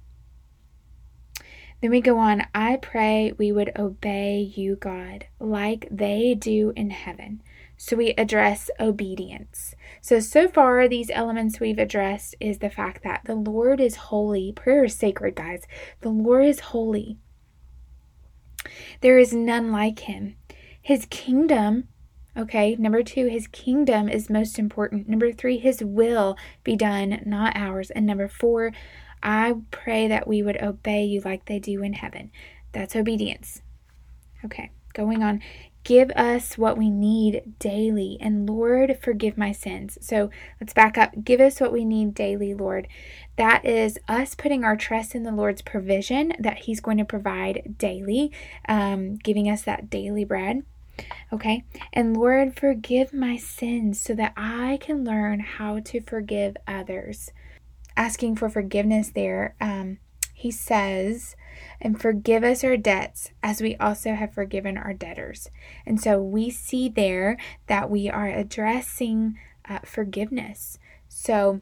Then 1.86 1.92
we 1.92 2.00
go 2.00 2.18
on, 2.18 2.42
I 2.52 2.78
pray 2.78 3.30
we 3.38 3.52
would 3.52 3.70
obey 3.78 4.52
you, 4.56 4.74
God, 4.74 5.26
like 5.38 5.86
they 5.88 6.34
do 6.34 6.72
in 6.74 6.90
heaven. 6.90 7.44
So 7.76 7.94
we 7.94 8.10
address 8.18 8.70
obedience. 8.80 9.76
So, 10.00 10.18
so 10.18 10.48
far, 10.48 10.88
these 10.88 11.12
elements 11.14 11.60
we've 11.60 11.78
addressed 11.78 12.34
is 12.40 12.58
the 12.58 12.70
fact 12.70 13.04
that 13.04 13.20
the 13.26 13.36
Lord 13.36 13.80
is 13.80 13.94
holy. 13.94 14.50
Prayer 14.50 14.86
is 14.86 14.96
sacred, 14.96 15.36
guys. 15.36 15.62
The 16.00 16.08
Lord 16.08 16.46
is 16.46 16.58
holy. 16.58 17.18
There 19.00 19.16
is 19.16 19.32
none 19.32 19.70
like 19.70 20.00
him. 20.00 20.34
His 20.82 21.06
kingdom, 21.08 21.86
okay, 22.36 22.74
number 22.74 23.04
two, 23.04 23.28
his 23.28 23.46
kingdom 23.46 24.08
is 24.08 24.28
most 24.28 24.58
important. 24.58 25.08
Number 25.08 25.30
three, 25.30 25.58
his 25.58 25.84
will 25.84 26.36
be 26.64 26.74
done, 26.74 27.22
not 27.24 27.56
ours. 27.56 27.92
And 27.92 28.06
number 28.06 28.26
four, 28.26 28.72
I 29.22 29.54
pray 29.70 30.08
that 30.08 30.26
we 30.26 30.42
would 30.42 30.60
obey 30.62 31.04
you 31.04 31.20
like 31.20 31.46
they 31.46 31.58
do 31.58 31.82
in 31.82 31.94
heaven. 31.94 32.30
That's 32.72 32.96
obedience. 32.96 33.62
Okay, 34.44 34.70
going 34.92 35.22
on. 35.22 35.42
Give 35.86 36.10
us 36.10 36.58
what 36.58 36.76
we 36.76 36.90
need 36.90 37.54
daily. 37.60 38.18
And 38.20 38.48
Lord, 38.48 38.98
forgive 39.00 39.38
my 39.38 39.52
sins. 39.52 39.98
So 40.00 40.30
let's 40.60 40.72
back 40.72 40.98
up. 40.98 41.12
Give 41.22 41.40
us 41.40 41.60
what 41.60 41.72
we 41.72 41.84
need 41.84 42.12
daily, 42.12 42.54
Lord. 42.54 42.88
That 43.36 43.64
is 43.64 43.96
us 44.08 44.34
putting 44.34 44.64
our 44.64 44.76
trust 44.76 45.14
in 45.14 45.22
the 45.22 45.30
Lord's 45.30 45.62
provision 45.62 46.32
that 46.40 46.64
He's 46.64 46.80
going 46.80 46.98
to 46.98 47.04
provide 47.04 47.76
daily, 47.78 48.32
um, 48.68 49.14
giving 49.14 49.48
us 49.48 49.62
that 49.62 49.88
daily 49.88 50.24
bread. 50.24 50.64
Okay. 51.32 51.64
And 51.92 52.16
Lord, 52.16 52.58
forgive 52.58 53.12
my 53.12 53.36
sins 53.36 54.00
so 54.00 54.14
that 54.14 54.32
I 54.36 54.78
can 54.80 55.04
learn 55.04 55.40
how 55.40 55.80
to 55.80 56.00
forgive 56.00 56.56
others. 56.66 57.30
Asking 57.96 58.36
for 58.36 58.48
forgiveness 58.48 59.10
there, 59.10 59.54
um, 59.60 59.98
He 60.34 60.50
says, 60.50 61.34
and 61.80 62.00
forgive 62.00 62.44
us 62.44 62.62
our 62.64 62.76
debts 62.76 63.30
as 63.42 63.60
we 63.60 63.76
also 63.76 64.14
have 64.14 64.34
forgiven 64.34 64.76
our 64.76 64.92
debtors. 64.92 65.50
And 65.86 66.00
so 66.00 66.20
we 66.20 66.50
see 66.50 66.88
there 66.88 67.38
that 67.66 67.90
we 67.90 68.08
are 68.08 68.28
addressing 68.28 69.38
uh, 69.68 69.80
forgiveness. 69.84 70.78
So, 71.08 71.60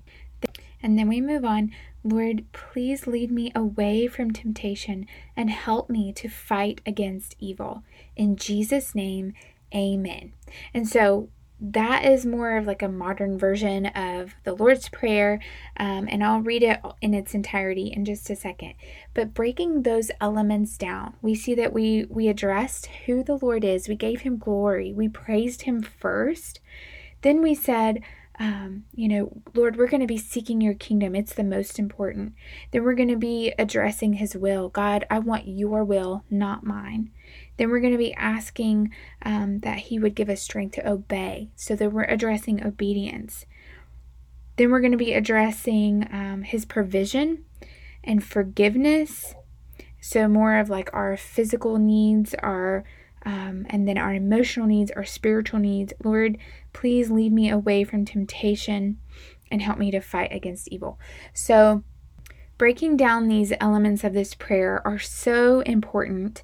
and 0.83 0.99
then 0.99 1.09
we 1.09 1.21
move 1.21 1.45
on. 1.45 1.71
Lord, 2.03 2.45
please 2.53 3.07
lead 3.07 3.31
me 3.31 3.51
away 3.55 4.09
from 4.09 4.31
temptation 4.31 5.07
and 5.37 5.49
help 5.51 5.89
me 5.89 6.13
to 6.15 6.29
fight 6.29 6.81
against 6.85 7.35
evil. 7.39 7.83
In 8.15 8.37
Jesus' 8.37 8.95
name, 8.95 9.33
amen. 9.75 10.35
And 10.75 10.87
so 10.87 11.31
that 11.73 12.05
is 12.05 12.27
more 12.27 12.59
of 12.59 12.67
like 12.67 12.83
a 12.83 12.89
modern 12.89 13.39
version 13.39 13.87
of 13.87 14.35
the 14.45 14.53
Lord's 14.53 14.91
Prayer, 14.91 15.41
um, 15.79 16.07
and 16.11 16.23
I'll 16.23 16.41
read 16.41 16.63
it 16.63 16.79
in 17.01 17.15
its 17.15 17.33
entirety 17.33 17.87
in 17.87 18.05
just 18.05 18.29
a 18.29 18.37
second. 18.37 18.75
But 19.15 19.33
breaking 19.33 19.83
those 19.83 20.11
elements 20.21 20.77
down, 20.77 21.15
we 21.23 21.35
see 21.35 21.55
that 21.55 21.73
we 21.73 22.05
we 22.11 22.29
addressed 22.29 22.87
who 23.07 23.25
the 23.25 23.39
Lord 23.39 23.65
is. 23.65 23.89
We 23.89 23.97
gave 23.97 24.23
Him 24.23 24.37
glory. 24.37 24.93
We 24.93 25.09
praised 25.09 25.63
Him 25.63 25.81
first. 25.81 26.61
Then 27.23 27.41
we 27.41 27.55
said, 27.55 28.03
um, 28.39 28.85
you 28.95 29.09
know, 29.09 29.33
Lord, 29.55 29.77
we're 29.77 29.89
going 29.89 30.03
to 30.03 30.07
be 30.07 30.19
seeking 30.19 30.61
your 30.61 30.75
kingdom. 30.75 31.15
It's 31.15 31.35
the 31.35 31.45
most 31.45 31.79
important. 31.79 32.35
Then 32.73 32.83
we're 32.83 32.95
going 32.95 33.09
to 33.09 33.17
be 33.17 33.55
addressing 33.59 34.15
His 34.15 34.37
will. 34.37 34.69
God, 34.69 35.07
I 35.09 35.19
want 35.19 35.49
your 35.49 35.83
will, 35.83 36.25
not 36.29 36.65
mine. 36.65 37.11
Then 37.57 37.71
we're 37.71 37.81
going 37.81 37.93
to 37.93 37.99
be 37.99 38.15
asking 38.15 38.93
um, 39.23 39.61
that 39.61 39.79
He 39.79 39.99
would 39.99 40.15
give 40.15 40.29
us 40.29 40.43
strength 40.43 40.75
to 40.75 40.89
obey. 40.89 41.51
So 41.57 41.77
that 41.77 41.93
we're 41.93 42.05
addressing 42.05 42.65
obedience. 42.65 43.47
Then 44.57 44.71
we're 44.71 44.81
going 44.81 44.93
to 44.93 44.99
be 44.99 45.15
addressing 45.15 46.09
um, 46.13 46.43
His 46.43 46.65
provision 46.65 47.45
and 48.03 48.23
forgiveness. 48.23 49.35
So, 50.01 50.29
more 50.29 50.59
of 50.59 50.69
like 50.69 50.91
our 50.93 51.17
physical 51.17 51.79
needs, 51.79 52.35
our 52.35 52.85
um, 53.25 53.67
and 53.71 53.89
then 53.89 53.97
our 53.97 54.13
emotional 54.13 54.67
needs, 54.67 54.91
our 54.91 55.05
spiritual 55.05 55.59
needs. 55.59 55.93
Lord, 56.03 56.39
please 56.73 57.11
lead 57.11 57.33
me 57.33 57.49
away 57.49 57.85
from 57.85 58.05
temptation 58.05 58.99
and 59.51 59.63
help 59.63 59.79
me 59.79 59.91
to 59.91 60.01
fight 60.01 60.33
against 60.33 60.69
evil. 60.69 60.99
So, 61.33 61.85
breaking 62.59 62.97
down 62.97 63.29
these 63.29 63.53
elements 63.61 64.05
of 64.05 64.13
this 64.13 64.35
prayer 64.35 64.87
are 64.87 64.99
so 64.99 65.61
important 65.61 66.43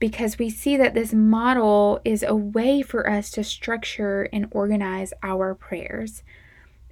because 0.00 0.38
we 0.38 0.50
see 0.50 0.76
that 0.76 0.94
this 0.94 1.12
model 1.12 2.00
is 2.04 2.24
a 2.24 2.34
way 2.34 2.82
for 2.82 3.08
us 3.08 3.30
to 3.30 3.44
structure 3.44 4.28
and 4.32 4.48
organize 4.50 5.12
our 5.22 5.54
prayers. 5.54 6.24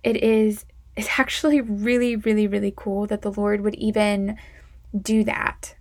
It 0.04 0.22
is 0.22 0.64
it's 0.94 1.18
actually 1.18 1.60
really 1.60 2.14
really 2.14 2.46
really 2.46 2.72
cool 2.76 3.06
that 3.06 3.22
the 3.22 3.32
Lord 3.32 3.62
would 3.62 3.74
even 3.74 4.36
do 5.00 5.24
that. 5.24 5.74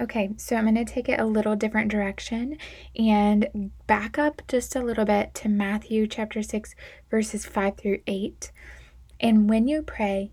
Okay, 0.00 0.30
so 0.36 0.56
I'm 0.56 0.64
going 0.64 0.74
to 0.74 0.84
take 0.84 1.08
it 1.08 1.20
a 1.20 1.24
little 1.24 1.54
different 1.54 1.90
direction 1.90 2.56
and 2.98 3.70
back 3.86 4.18
up 4.18 4.42
just 4.48 4.74
a 4.74 4.82
little 4.82 5.04
bit 5.04 5.32
to 5.34 5.48
Matthew 5.48 6.08
chapter 6.08 6.42
6 6.42 6.74
verses 7.08 7.46
5 7.46 7.76
through 7.76 8.00
8. 8.08 8.50
And 9.20 9.48
when 9.48 9.68
you 9.68 9.82
pray, 9.82 10.32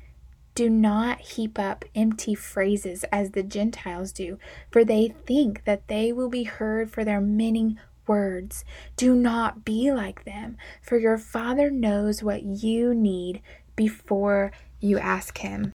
Do 0.53 0.69
not 0.69 1.21
heap 1.21 1.57
up 1.57 1.85
empty 1.95 2.35
phrases 2.35 3.05
as 3.11 3.31
the 3.31 3.43
Gentiles 3.43 4.11
do, 4.11 4.37
for 4.69 4.83
they 4.83 5.13
think 5.25 5.63
that 5.63 5.87
they 5.87 6.11
will 6.11 6.29
be 6.29 6.43
heard 6.43 6.91
for 6.91 7.05
their 7.05 7.21
many 7.21 7.77
words. 8.05 8.65
Do 8.97 9.15
not 9.15 9.63
be 9.63 9.91
like 9.91 10.25
them, 10.25 10.57
for 10.81 10.97
your 10.97 11.17
Father 11.17 11.71
knows 11.71 12.21
what 12.21 12.43
you 12.43 12.93
need 12.93 13.41
before 13.75 14.51
you 14.81 14.99
ask 14.99 15.37
Him. 15.37 15.71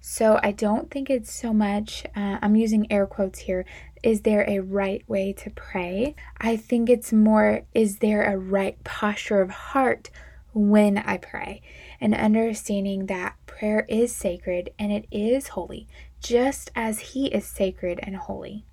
So 0.00 0.38
I 0.40 0.52
don't 0.52 0.88
think 0.88 1.10
it's 1.10 1.34
so 1.34 1.52
much, 1.52 2.04
uh, 2.14 2.38
I'm 2.40 2.54
using 2.54 2.86
air 2.92 3.06
quotes 3.06 3.40
here, 3.40 3.66
is 4.04 4.20
there 4.20 4.48
a 4.48 4.60
right 4.60 5.02
way 5.08 5.32
to 5.32 5.50
pray? 5.50 6.14
I 6.38 6.56
think 6.56 6.88
it's 6.88 7.12
more, 7.12 7.62
is 7.74 7.98
there 7.98 8.22
a 8.22 8.38
right 8.38 8.82
posture 8.84 9.40
of 9.40 9.50
heart 9.50 10.10
when 10.52 10.98
I 10.98 11.16
pray? 11.16 11.60
And 12.00 12.14
understanding 12.14 13.06
that 13.06 13.36
prayer 13.46 13.86
is 13.88 14.14
sacred 14.14 14.70
and 14.78 14.92
it 14.92 15.06
is 15.10 15.48
holy, 15.48 15.88
just 16.20 16.70
as 16.74 16.98
He 17.00 17.26
is 17.26 17.46
sacred 17.46 18.00
and 18.02 18.16
holy. 18.16 18.64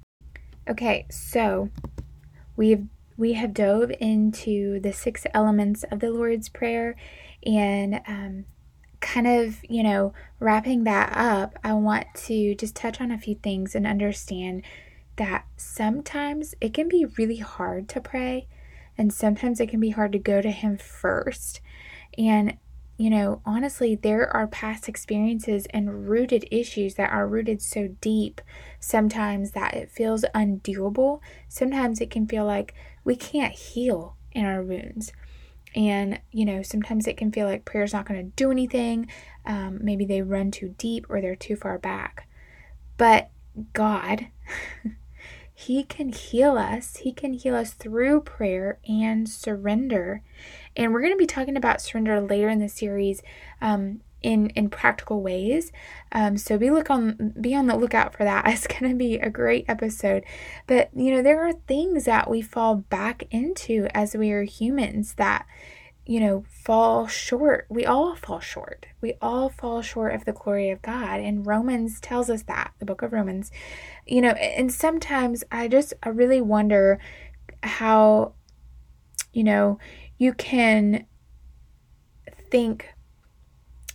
Okay, 0.67 1.05
so 1.09 1.69
we've 2.55 2.85
we 3.15 3.33
have 3.33 3.53
dove 3.53 3.91
into 3.99 4.79
the 4.79 4.91
six 4.91 5.25
elements 5.33 5.83
of 5.91 5.99
the 5.99 6.09
Lord's 6.09 6.49
Prayer 6.49 6.95
and 7.45 8.01
um, 8.07 8.45
kind 9.03 9.27
of, 9.27 9.59
you 9.69 9.83
know, 9.83 10.13
wrapping 10.39 10.85
that 10.85 11.11
up, 11.15 11.59
I 11.63 11.73
want 11.73 12.07
to 12.25 12.55
just 12.55 12.75
touch 12.75 12.99
on 13.01 13.11
a 13.11 13.17
few 13.17 13.35
things 13.35 13.75
and 13.75 13.85
understand 13.85 14.63
that 15.17 15.45
sometimes 15.57 16.55
it 16.59 16.73
can 16.73 16.87
be 16.87 17.05
really 17.17 17.37
hard 17.37 17.87
to 17.89 18.01
pray, 18.01 18.47
and 18.97 19.13
sometimes 19.13 19.59
it 19.59 19.69
can 19.69 19.79
be 19.79 19.91
hard 19.91 20.11
to 20.13 20.19
go 20.19 20.41
to 20.41 20.49
Him 20.49 20.77
first. 20.77 21.61
And, 22.17 22.57
you 22.97 23.09
know, 23.09 23.41
honestly, 23.45 23.95
there 23.95 24.29
are 24.35 24.47
past 24.47 24.88
experiences 24.88 25.65
and 25.71 26.07
rooted 26.07 26.47
issues 26.51 26.95
that 26.95 27.12
are 27.12 27.27
rooted 27.27 27.62
so 27.62 27.89
deep 28.01 28.39
sometimes 28.79 29.51
that 29.51 29.73
it 29.73 29.89
feels 29.89 30.23
undoable. 30.35 31.19
Sometimes 31.50 32.01
it 32.01 32.12
can 32.12 32.27
feel 32.27 32.45
like 32.45 32.73
we 33.03 33.15
can't 33.15 33.53
heal 33.53 34.15
in 34.31 34.45
our 34.45 34.62
wounds. 34.62 35.12
And, 35.75 36.21
you 36.31 36.45
know, 36.45 36.62
sometimes 36.62 37.07
it 37.07 37.17
can 37.17 37.31
feel 37.31 37.47
like 37.47 37.65
prayer's 37.65 37.93
not 37.93 38.05
going 38.05 38.19
to 38.19 38.31
do 38.35 38.51
anything. 38.51 39.09
Um, 39.45 39.79
maybe 39.81 40.05
they 40.05 40.21
run 40.21 40.51
too 40.51 40.75
deep 40.77 41.07
or 41.09 41.19
they're 41.19 41.35
too 41.35 41.55
far 41.55 41.79
back. 41.79 42.27
But 42.97 43.31
God, 43.73 44.27
He 45.53 45.83
can 45.83 46.12
heal 46.12 46.57
us. 46.57 46.98
He 46.98 47.12
can 47.12 47.33
heal 47.33 47.55
us 47.55 47.74
through 47.74 48.22
prayer 48.22 48.79
and 48.88 49.29
surrender. 49.29 50.24
And 50.75 50.91
we're 50.91 51.01
going 51.01 51.13
to 51.13 51.17
be 51.17 51.27
talking 51.27 51.55
about 51.55 51.81
surrender 51.81 52.19
later 52.19 52.50
in 52.50 52.60
the 52.60 52.69
series. 52.69 53.22
Um, 53.62 54.01
in 54.24 54.50
in 54.51 54.69
practical 54.69 55.22
ways. 55.22 55.72
Um, 56.12 56.38
so 56.38 56.57
be 56.57 56.72
look 56.72 56.89
on 56.89 57.33
be 57.39 57.53
on 57.53 57.67
the 57.67 57.75
lookout 57.75 58.15
for 58.15 58.24
that. 58.24 58.48
It's 58.53 58.65
going 58.65 58.89
to 58.89 58.98
be 58.98 59.15
a 59.15 59.29
great 59.29 59.65
episode. 59.67 60.24
But 60.65 60.89
you 60.95 61.12
know 61.12 61.22
there 61.22 61.45
are 61.45 61.53
things 61.53 62.05
that 62.05 62.29
we 62.29 62.41
fall 62.41 62.75
back 62.75 63.24
into 63.29 63.88
as 63.93 64.15
we 64.15 64.31
are 64.31 64.43
humans 64.43 65.15
that 65.15 65.45
you 66.05 66.19
know 66.19 66.43
fall 66.50 67.07
short. 67.07 67.65
We 67.69 67.86
all 67.86 68.15
fall 68.15 68.39
short. 68.39 68.88
We 69.01 69.13
all 69.22 69.50
fall 69.50 69.81
short 69.81 70.13
of 70.13 70.25
the 70.25 70.33
glory 70.33 70.69
of 70.69 70.81
God. 70.81 71.19
And 71.19 71.45
Romans 71.45 72.00
tells 72.00 72.29
us 72.29 72.43
that 72.43 72.74
the 72.79 72.86
book 72.86 73.01
of 73.01 73.13
Romans. 73.13 73.51
You 74.05 74.22
know, 74.22 74.31
and 74.31 74.72
sometimes 74.72 75.43
I 75.51 75.67
just 75.67 75.93
I 76.03 76.10
really 76.10 76.41
wonder 76.41 77.00
how 77.63 78.33
you 79.31 79.43
know 79.43 79.79
you 80.17 80.33
can 80.33 81.05
think 82.50 82.93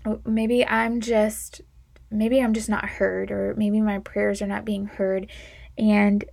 Oh, 0.08 0.20
maybe 0.24 0.64
I'm 0.66 1.00
just 1.00 1.60
maybe 2.10 2.40
I'm 2.40 2.54
just 2.54 2.68
not 2.68 2.88
heard 2.88 3.30
or 3.30 3.54
maybe 3.58 3.80
my 3.80 3.98
prayers 3.98 4.40
are 4.40 4.46
not 4.46 4.64
being 4.64 4.86
heard 4.86 5.30
and 5.76 6.24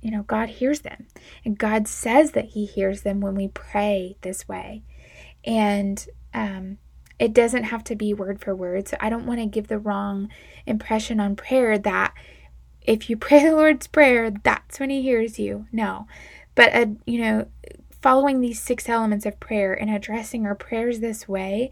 you 0.00 0.10
know 0.10 0.22
God 0.22 0.50
hears 0.50 0.82
them 0.82 1.06
and 1.44 1.58
God 1.58 1.88
says 1.88 2.32
that 2.32 2.44
he 2.50 2.64
hears 2.64 3.02
them 3.02 3.20
when 3.20 3.34
we 3.34 3.48
pray 3.48 4.16
this 4.20 4.46
way 4.46 4.84
and 5.44 6.06
um 6.32 6.78
it 7.18 7.32
doesn't 7.32 7.64
have 7.64 7.84
to 7.84 7.94
be 7.94 8.12
word 8.12 8.40
for 8.40 8.56
word. 8.56 8.88
So 8.88 8.96
I 8.98 9.08
don't 9.08 9.26
want 9.26 9.38
to 9.38 9.46
give 9.46 9.68
the 9.68 9.78
wrong 9.78 10.28
impression 10.66 11.20
on 11.20 11.36
prayer 11.36 11.78
that 11.78 12.12
if 12.82 13.08
you 13.08 13.16
pray 13.18 13.44
the 13.44 13.52
Lord's 13.52 13.86
prayer 13.86 14.30
that's 14.30 14.80
when 14.80 14.90
he 14.90 15.02
hears 15.02 15.38
you. 15.38 15.66
No. 15.72 16.06
But 16.54 16.74
uh, 16.74 16.86
you 17.06 17.20
know 17.20 17.46
following 18.02 18.40
these 18.40 18.60
six 18.60 18.88
elements 18.88 19.24
of 19.24 19.40
prayer 19.40 19.72
and 19.72 19.90
addressing 19.90 20.44
our 20.44 20.54
prayers 20.54 21.00
this 21.00 21.26
way 21.26 21.70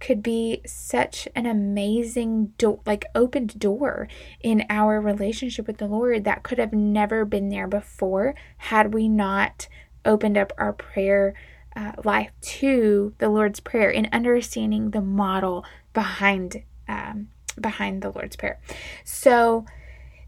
could 0.00 0.22
be 0.22 0.60
such 0.66 1.28
an 1.34 1.46
amazing 1.46 2.52
do- 2.58 2.80
like 2.86 3.04
opened 3.14 3.58
door 3.58 4.08
in 4.40 4.64
our 4.68 5.00
relationship 5.00 5.66
with 5.66 5.78
the 5.78 5.86
Lord 5.86 6.24
that 6.24 6.42
could 6.42 6.58
have 6.58 6.72
never 6.72 7.24
been 7.24 7.48
there 7.48 7.68
before 7.68 8.34
had 8.58 8.94
we 8.94 9.08
not 9.08 9.68
opened 10.04 10.36
up 10.36 10.52
our 10.58 10.72
prayer 10.72 11.34
uh, 11.76 11.92
life 12.04 12.30
to 12.40 13.14
the 13.18 13.28
Lord's 13.28 13.60
prayer 13.60 13.92
and 13.92 14.08
understanding 14.12 14.90
the 14.90 15.00
model 15.00 15.64
behind 15.92 16.62
um, 16.88 17.28
behind 17.60 18.02
the 18.02 18.10
Lord's 18.10 18.36
prayer. 18.36 18.60
So 19.04 19.64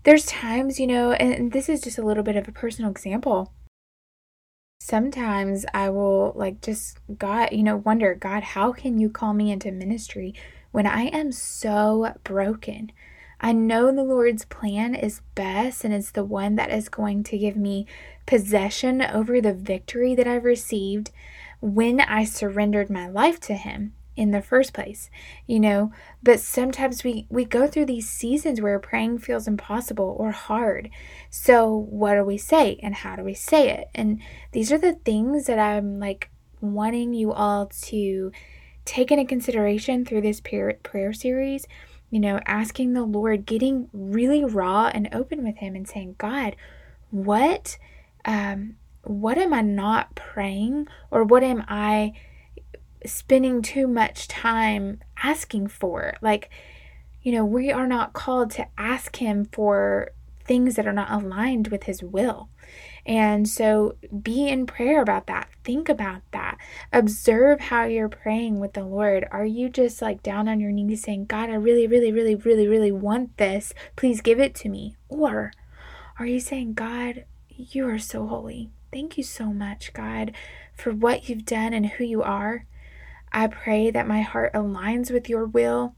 there's 0.05 0.27
times, 0.27 0.79
you 0.79 0.87
know, 0.87 1.13
and 1.13 1.53
this 1.53 1.69
is 1.69 1.81
just 1.81 1.99
a 1.99 2.05
little 2.05 2.23
bit 2.23 2.37
of 2.37 2.49
a 2.49 2.53
personal 2.53 2.91
example 2.91 3.53
sometimes 4.87 5.67
I 5.75 5.91
will 5.91 6.33
like 6.37 6.61
just 6.61 6.99
God, 7.19 7.49
you 7.51 7.65
know, 7.65 7.77
wonder, 7.77 8.15
God, 8.15 8.45
how 8.45 8.73
can 8.73 9.01
you 9.01 9.11
call 9.11 9.35
me 9.35 9.51
into 9.51 9.73
ministry 9.73 10.33
when 10.71 10.87
I 10.87 11.07
am 11.07 11.33
so 11.33 12.15
broken? 12.23 12.93
I 13.41 13.53
know 13.53 13.91
the 13.91 14.05
Lord's 14.05 14.45
plan 14.45 14.95
is 14.95 15.23
best 15.35 15.85
and 15.85 15.93
it's 15.93 16.13
the 16.13 16.25
one 16.25 16.55
that 16.55 16.71
is 16.71 16.89
going 16.89 17.25
to 17.25 17.37
give 17.37 17.57
me 17.57 17.87
possession 18.27 19.03
over 19.03 19.41
the 19.41 19.55
victory 19.55 20.15
that 20.15 20.27
I've 20.27 20.45
received 20.45 21.11
when 21.61 22.01
I 22.01 22.25
surrendered 22.25 22.91
my 22.91 23.09
life 23.09 23.41
to 23.41 23.55
Him 23.55 23.95
in 24.17 24.31
the 24.31 24.41
first 24.43 24.73
place 24.73 25.11
you 25.47 25.61
know? 25.61 25.93
But 26.23 26.41
sometimes 26.41 27.05
we 27.05 27.27
we 27.29 27.45
go 27.45 27.67
through 27.67 27.87
these 27.87 28.09
seasons 28.09 28.61
where 28.61 28.79
praying 28.79 29.19
feels 29.19 29.47
impossible 29.47 30.17
or 30.19 30.31
hard. 30.33 30.91
So 31.31 31.69
what 31.75 32.15
do 32.15 32.25
we 32.25 32.39
say 32.39 32.79
and 32.83 32.95
how 32.95 33.15
do 33.17 33.23
we 33.23 33.35
say 33.35 33.71
it? 33.71 33.89
And 33.95 34.21
these 34.53 34.73
are 34.73 34.79
the 34.79 34.95
things 34.95 35.47
that 35.47 35.59
i'm 35.59 36.01
like 36.01 36.31
wanting 36.61 37.13
you 37.13 37.33
all 37.33 37.67
to 37.67 38.33
take 38.85 39.11
into 39.11 39.25
consideration 39.25 40.05
through 40.05 40.23
this 40.23 40.41
prayer, 40.41 40.79
prayer 40.83 41.13
series 41.13 41.67
you 42.11 42.21
know 42.21 42.41
asking 42.47 42.93
the 42.93 43.03
lord 43.03 43.45
getting 43.47 43.89
really 43.93 44.45
raw 44.45 44.91
and 44.95 45.09
open 45.13 45.45
with 45.45 45.57
him 45.57 45.75
and 45.75 45.89
saying 45.89 46.15
god 46.19 46.57
what 47.11 47.77
um 48.27 48.77
what 49.03 49.39
am 49.39 49.55
i 49.55 49.63
not 49.63 50.15
praying 50.15 50.87
or 51.11 51.25
what 51.25 51.43
am 51.43 51.65
i 51.69 52.13
spending 53.05 53.63
too 53.63 53.87
much 53.87 54.29
time 54.29 55.01
asking 55.23 55.69
for. 55.69 56.15
Like, 56.21 56.51
you 57.23 57.33
know, 57.33 57.45
we 57.45 57.71
are 57.71 57.87
not 57.87 58.13
called 58.13 58.51
to 58.53 58.67
ask 58.79 59.17
Him 59.17 59.47
for 59.53 60.11
things 60.45 60.77
that 60.77 60.87
are 60.87 60.93
not 60.93 61.11
aligned 61.11 61.69
with 61.69 61.85
His 61.85 62.03
will. 62.03 62.49
And 63.05 63.49
so 63.49 63.97
be 64.23 64.49
in 64.49 64.67
prayer 64.67 65.01
about 65.01 65.27
that. 65.29 65.49
Think 65.63 65.89
about 65.89 66.23
that. 66.33 66.59
Observe 66.93 67.61
how 67.61 67.85
you're 67.85 68.09
praying 68.09 68.59
with 68.59 68.73
the 68.73 68.85
Lord. 68.85 69.27
Are 69.31 69.45
you 69.45 69.69
just 69.69 70.03
like 70.03 70.23
down 70.23 70.49
on 70.49 70.61
your 70.61 70.73
knees 70.73 71.03
saying, 71.03 71.27
God, 71.27 71.49
I 71.49 71.55
really, 71.55 71.87
really, 71.87 72.11
really, 72.11 72.35
really, 72.35 72.67
really 72.67 72.93
want 72.93 73.37
this. 73.37 73.73
Please 73.95 74.21
give 74.21 74.41
it 74.41 74.55
to 74.57 74.69
me? 74.69 74.97
Or 75.09 75.53
are 76.19 76.27
you 76.27 76.41
saying, 76.41 76.75
God, 76.75 77.25
you 77.57 77.89
are 77.89 77.99
so 77.99 78.27
holy. 78.27 78.71
Thank 78.93 79.19
you 79.19 79.25
so 79.25 79.47
much, 79.47 79.93
God, 79.93 80.33
for 80.75 80.93
what 80.93 81.29
you've 81.29 81.45
done 81.45 81.73
and 81.73 81.87
who 81.87 82.05
you 82.05 82.23
are. 82.23 82.67
I 83.33 83.49
pray 83.49 83.91
that 83.91 84.07
my 84.07 84.23
heart 84.23 84.53
aligns 84.55 85.11
with 85.11 85.29
your 85.29 85.45
will. 85.45 85.95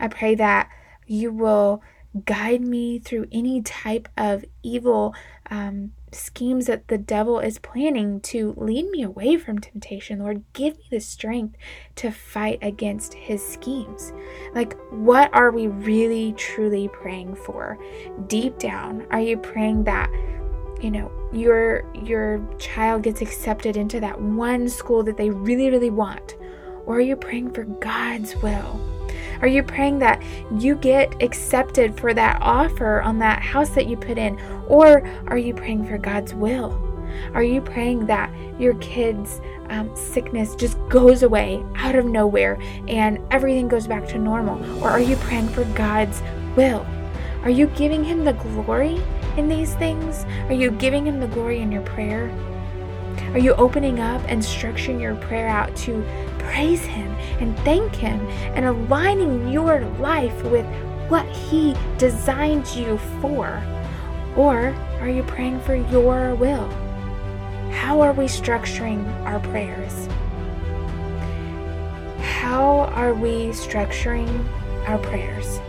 I 0.00 0.08
pray 0.08 0.34
that 0.34 0.68
you 1.06 1.32
will 1.32 1.82
guide 2.24 2.60
me 2.60 2.98
through 2.98 3.26
any 3.32 3.60
type 3.60 4.08
of 4.16 4.44
evil 4.62 5.14
um, 5.50 5.92
schemes 6.12 6.66
that 6.66 6.86
the 6.88 6.98
devil 6.98 7.40
is 7.40 7.58
planning 7.58 8.20
to 8.20 8.54
lead 8.56 8.88
me 8.90 9.02
away 9.02 9.36
from 9.36 9.58
temptation. 9.58 10.20
Lord, 10.20 10.44
give 10.52 10.76
me 10.78 10.84
the 10.90 11.00
strength 11.00 11.56
to 11.96 12.12
fight 12.12 12.58
against 12.62 13.14
his 13.14 13.46
schemes. 13.46 14.12
Like, 14.54 14.76
what 14.90 15.34
are 15.34 15.50
we 15.50 15.66
really, 15.66 16.32
truly 16.34 16.88
praying 16.88 17.34
for? 17.34 17.78
Deep 18.28 18.58
down, 18.58 19.06
are 19.10 19.20
you 19.20 19.36
praying 19.36 19.84
that? 19.84 20.08
You 20.80 20.90
know 20.90 21.10
your 21.32 21.84
your 21.94 22.46
child 22.58 23.02
gets 23.02 23.20
accepted 23.20 23.76
into 23.76 24.00
that 24.00 24.20
one 24.20 24.68
school 24.68 25.02
that 25.02 25.16
they 25.16 25.30
really 25.30 25.70
really 25.70 25.90
want 25.90 26.36
or 26.86 26.96
are 26.96 27.00
you 27.00 27.16
praying 27.16 27.52
for 27.52 27.64
God's 27.64 28.36
will? 28.36 28.80
Are 29.40 29.48
you 29.48 29.62
praying 29.62 29.98
that 30.00 30.22
you 30.58 30.74
get 30.76 31.22
accepted 31.22 31.98
for 31.98 32.14
that 32.14 32.38
offer 32.40 33.00
on 33.02 33.18
that 33.20 33.42
house 33.42 33.70
that 33.70 33.86
you 33.86 33.96
put 33.96 34.18
in? 34.18 34.38
Or 34.68 35.06
are 35.28 35.38
you 35.38 35.54
praying 35.54 35.86
for 35.86 35.98
God's 35.98 36.34
will? 36.34 36.80
Are 37.32 37.42
you 37.42 37.60
praying 37.60 38.06
that 38.06 38.32
your 38.58 38.74
kids' 38.74 39.40
um, 39.68 39.94
sickness 39.96 40.54
just 40.54 40.78
goes 40.88 41.22
away 41.22 41.64
out 41.76 41.94
of 41.94 42.04
nowhere 42.04 42.58
and 42.88 43.18
everything 43.30 43.68
goes 43.68 43.86
back 43.86 44.06
to 44.08 44.18
normal? 44.18 44.62
Or 44.82 44.90
are 44.90 45.00
you 45.00 45.16
praying 45.16 45.48
for 45.48 45.64
God's 45.74 46.22
will? 46.56 46.86
Are 47.42 47.50
you 47.50 47.66
giving 47.68 48.04
Him 48.04 48.24
the 48.24 48.32
glory 48.34 49.02
in 49.36 49.48
these 49.48 49.74
things? 49.74 50.24
Are 50.48 50.54
you 50.54 50.70
giving 50.70 51.06
Him 51.06 51.20
the 51.20 51.28
glory 51.28 51.60
in 51.60 51.72
your 51.72 51.82
prayer? 51.82 52.30
Are 53.32 53.38
you 53.38 53.54
opening 53.54 54.00
up 54.00 54.22
and 54.28 54.40
structuring 54.40 55.00
your 55.00 55.16
prayer 55.16 55.48
out 55.48 55.74
to 55.76 56.04
praise 56.38 56.84
Him 56.84 57.10
and 57.40 57.58
thank 57.60 57.94
Him 57.94 58.20
and 58.54 58.64
aligning 58.64 59.48
your 59.48 59.80
life 59.98 60.42
with 60.44 60.66
what 61.08 61.26
He 61.26 61.74
designed 61.98 62.68
you 62.74 62.98
for? 63.20 63.62
Or 64.36 64.74
are 65.00 65.08
you 65.08 65.22
praying 65.24 65.60
for 65.60 65.74
your 65.74 66.34
will? 66.34 66.68
How 67.70 68.00
are 68.00 68.12
we 68.12 68.24
structuring 68.24 69.04
our 69.24 69.40
prayers? 69.40 70.08
How 72.20 72.90
are 72.94 73.14
we 73.14 73.48
structuring 73.48 74.46
our 74.86 74.98
prayers? 74.98 75.60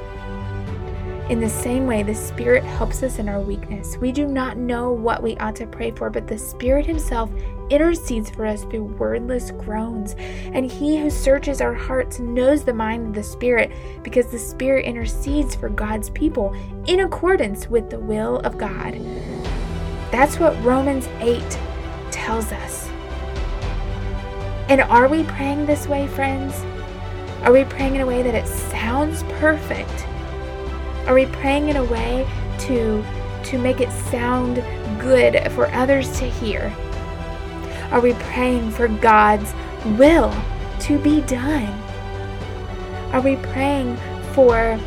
In 1.29 1.39
the 1.39 1.49
same 1.49 1.87
way, 1.87 2.03
the 2.03 2.13
Spirit 2.13 2.63
helps 2.63 3.01
us 3.01 3.17
in 3.17 3.27
our 3.27 3.39
weakness. 3.39 3.97
We 3.97 4.11
do 4.11 4.27
not 4.27 4.57
know 4.57 4.91
what 4.91 5.23
we 5.23 5.35
ought 5.37 5.55
to 5.55 5.65
pray 5.65 5.89
for, 5.89 6.11
but 6.11 6.27
the 6.27 6.37
Spirit 6.37 6.85
Himself 6.85 7.31
intercedes 7.71 8.29
for 8.29 8.45
us 8.45 8.61
through 8.65 8.83
wordless 8.83 9.49
groans. 9.49 10.15
And 10.19 10.69
He 10.69 10.97
who 10.97 11.09
searches 11.09 11.61
our 11.61 11.73
hearts 11.73 12.19
knows 12.19 12.63
the 12.63 12.75
mind 12.75 13.07
of 13.07 13.13
the 13.15 13.23
Spirit, 13.23 13.71
because 14.03 14.27
the 14.27 14.37
Spirit 14.37 14.85
intercedes 14.85 15.55
for 15.55 15.67
God's 15.67 16.11
people 16.11 16.53
in 16.85 16.99
accordance 16.99 17.67
with 17.67 17.89
the 17.89 17.99
will 17.99 18.37
of 18.41 18.59
God. 18.59 18.93
That's 20.11 20.37
what 20.39 20.63
Romans 20.63 21.07
8 21.21 21.41
tells 22.11 22.51
us. 22.51 22.87
And 24.69 24.81
are 24.81 25.07
we 25.07 25.23
praying 25.23 25.65
this 25.65 25.87
way, 25.87 26.05
friends? 26.05 26.53
Are 27.43 27.51
we 27.51 27.63
praying 27.63 27.95
in 27.95 28.01
a 28.01 28.05
way 28.05 28.21
that 28.21 28.35
it 28.35 28.47
sounds 28.47 29.23
perfect? 29.39 30.05
Are 31.07 31.13
we 31.13 31.27
praying 31.27 31.69
in 31.69 31.77
a 31.77 31.83
way 31.83 32.27
to 32.61 33.05
to 33.45 33.59
make 33.59 33.79
it 33.79 33.91
sound 34.09 34.55
good 34.99 35.51
for 35.51 35.71
others 35.71 36.17
to 36.19 36.25
hear? 36.25 36.75
Are 37.91 38.01
we 38.01 38.13
praying 38.13 38.71
for 38.71 38.87
God's 38.87 39.53
will 39.99 40.33
to 40.81 40.97
be 40.99 41.21
done? 41.21 41.71
Are 43.13 43.21
we 43.21 43.35
praying 43.35 43.95
for 44.33 44.77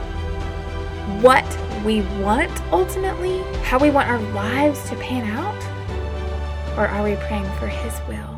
what 1.20 1.46
we 1.84 2.02
want 2.20 2.50
ultimately? 2.72 3.42
How 3.62 3.78
we 3.78 3.90
want 3.90 4.08
our 4.08 4.20
lives 4.32 4.88
to 4.90 4.96
pan 4.96 5.24
out? 5.30 5.56
Or 6.76 6.88
are 6.88 7.04
we 7.04 7.14
praying 7.14 7.48
for 7.58 7.68
His 7.68 7.94
will? 8.08 8.37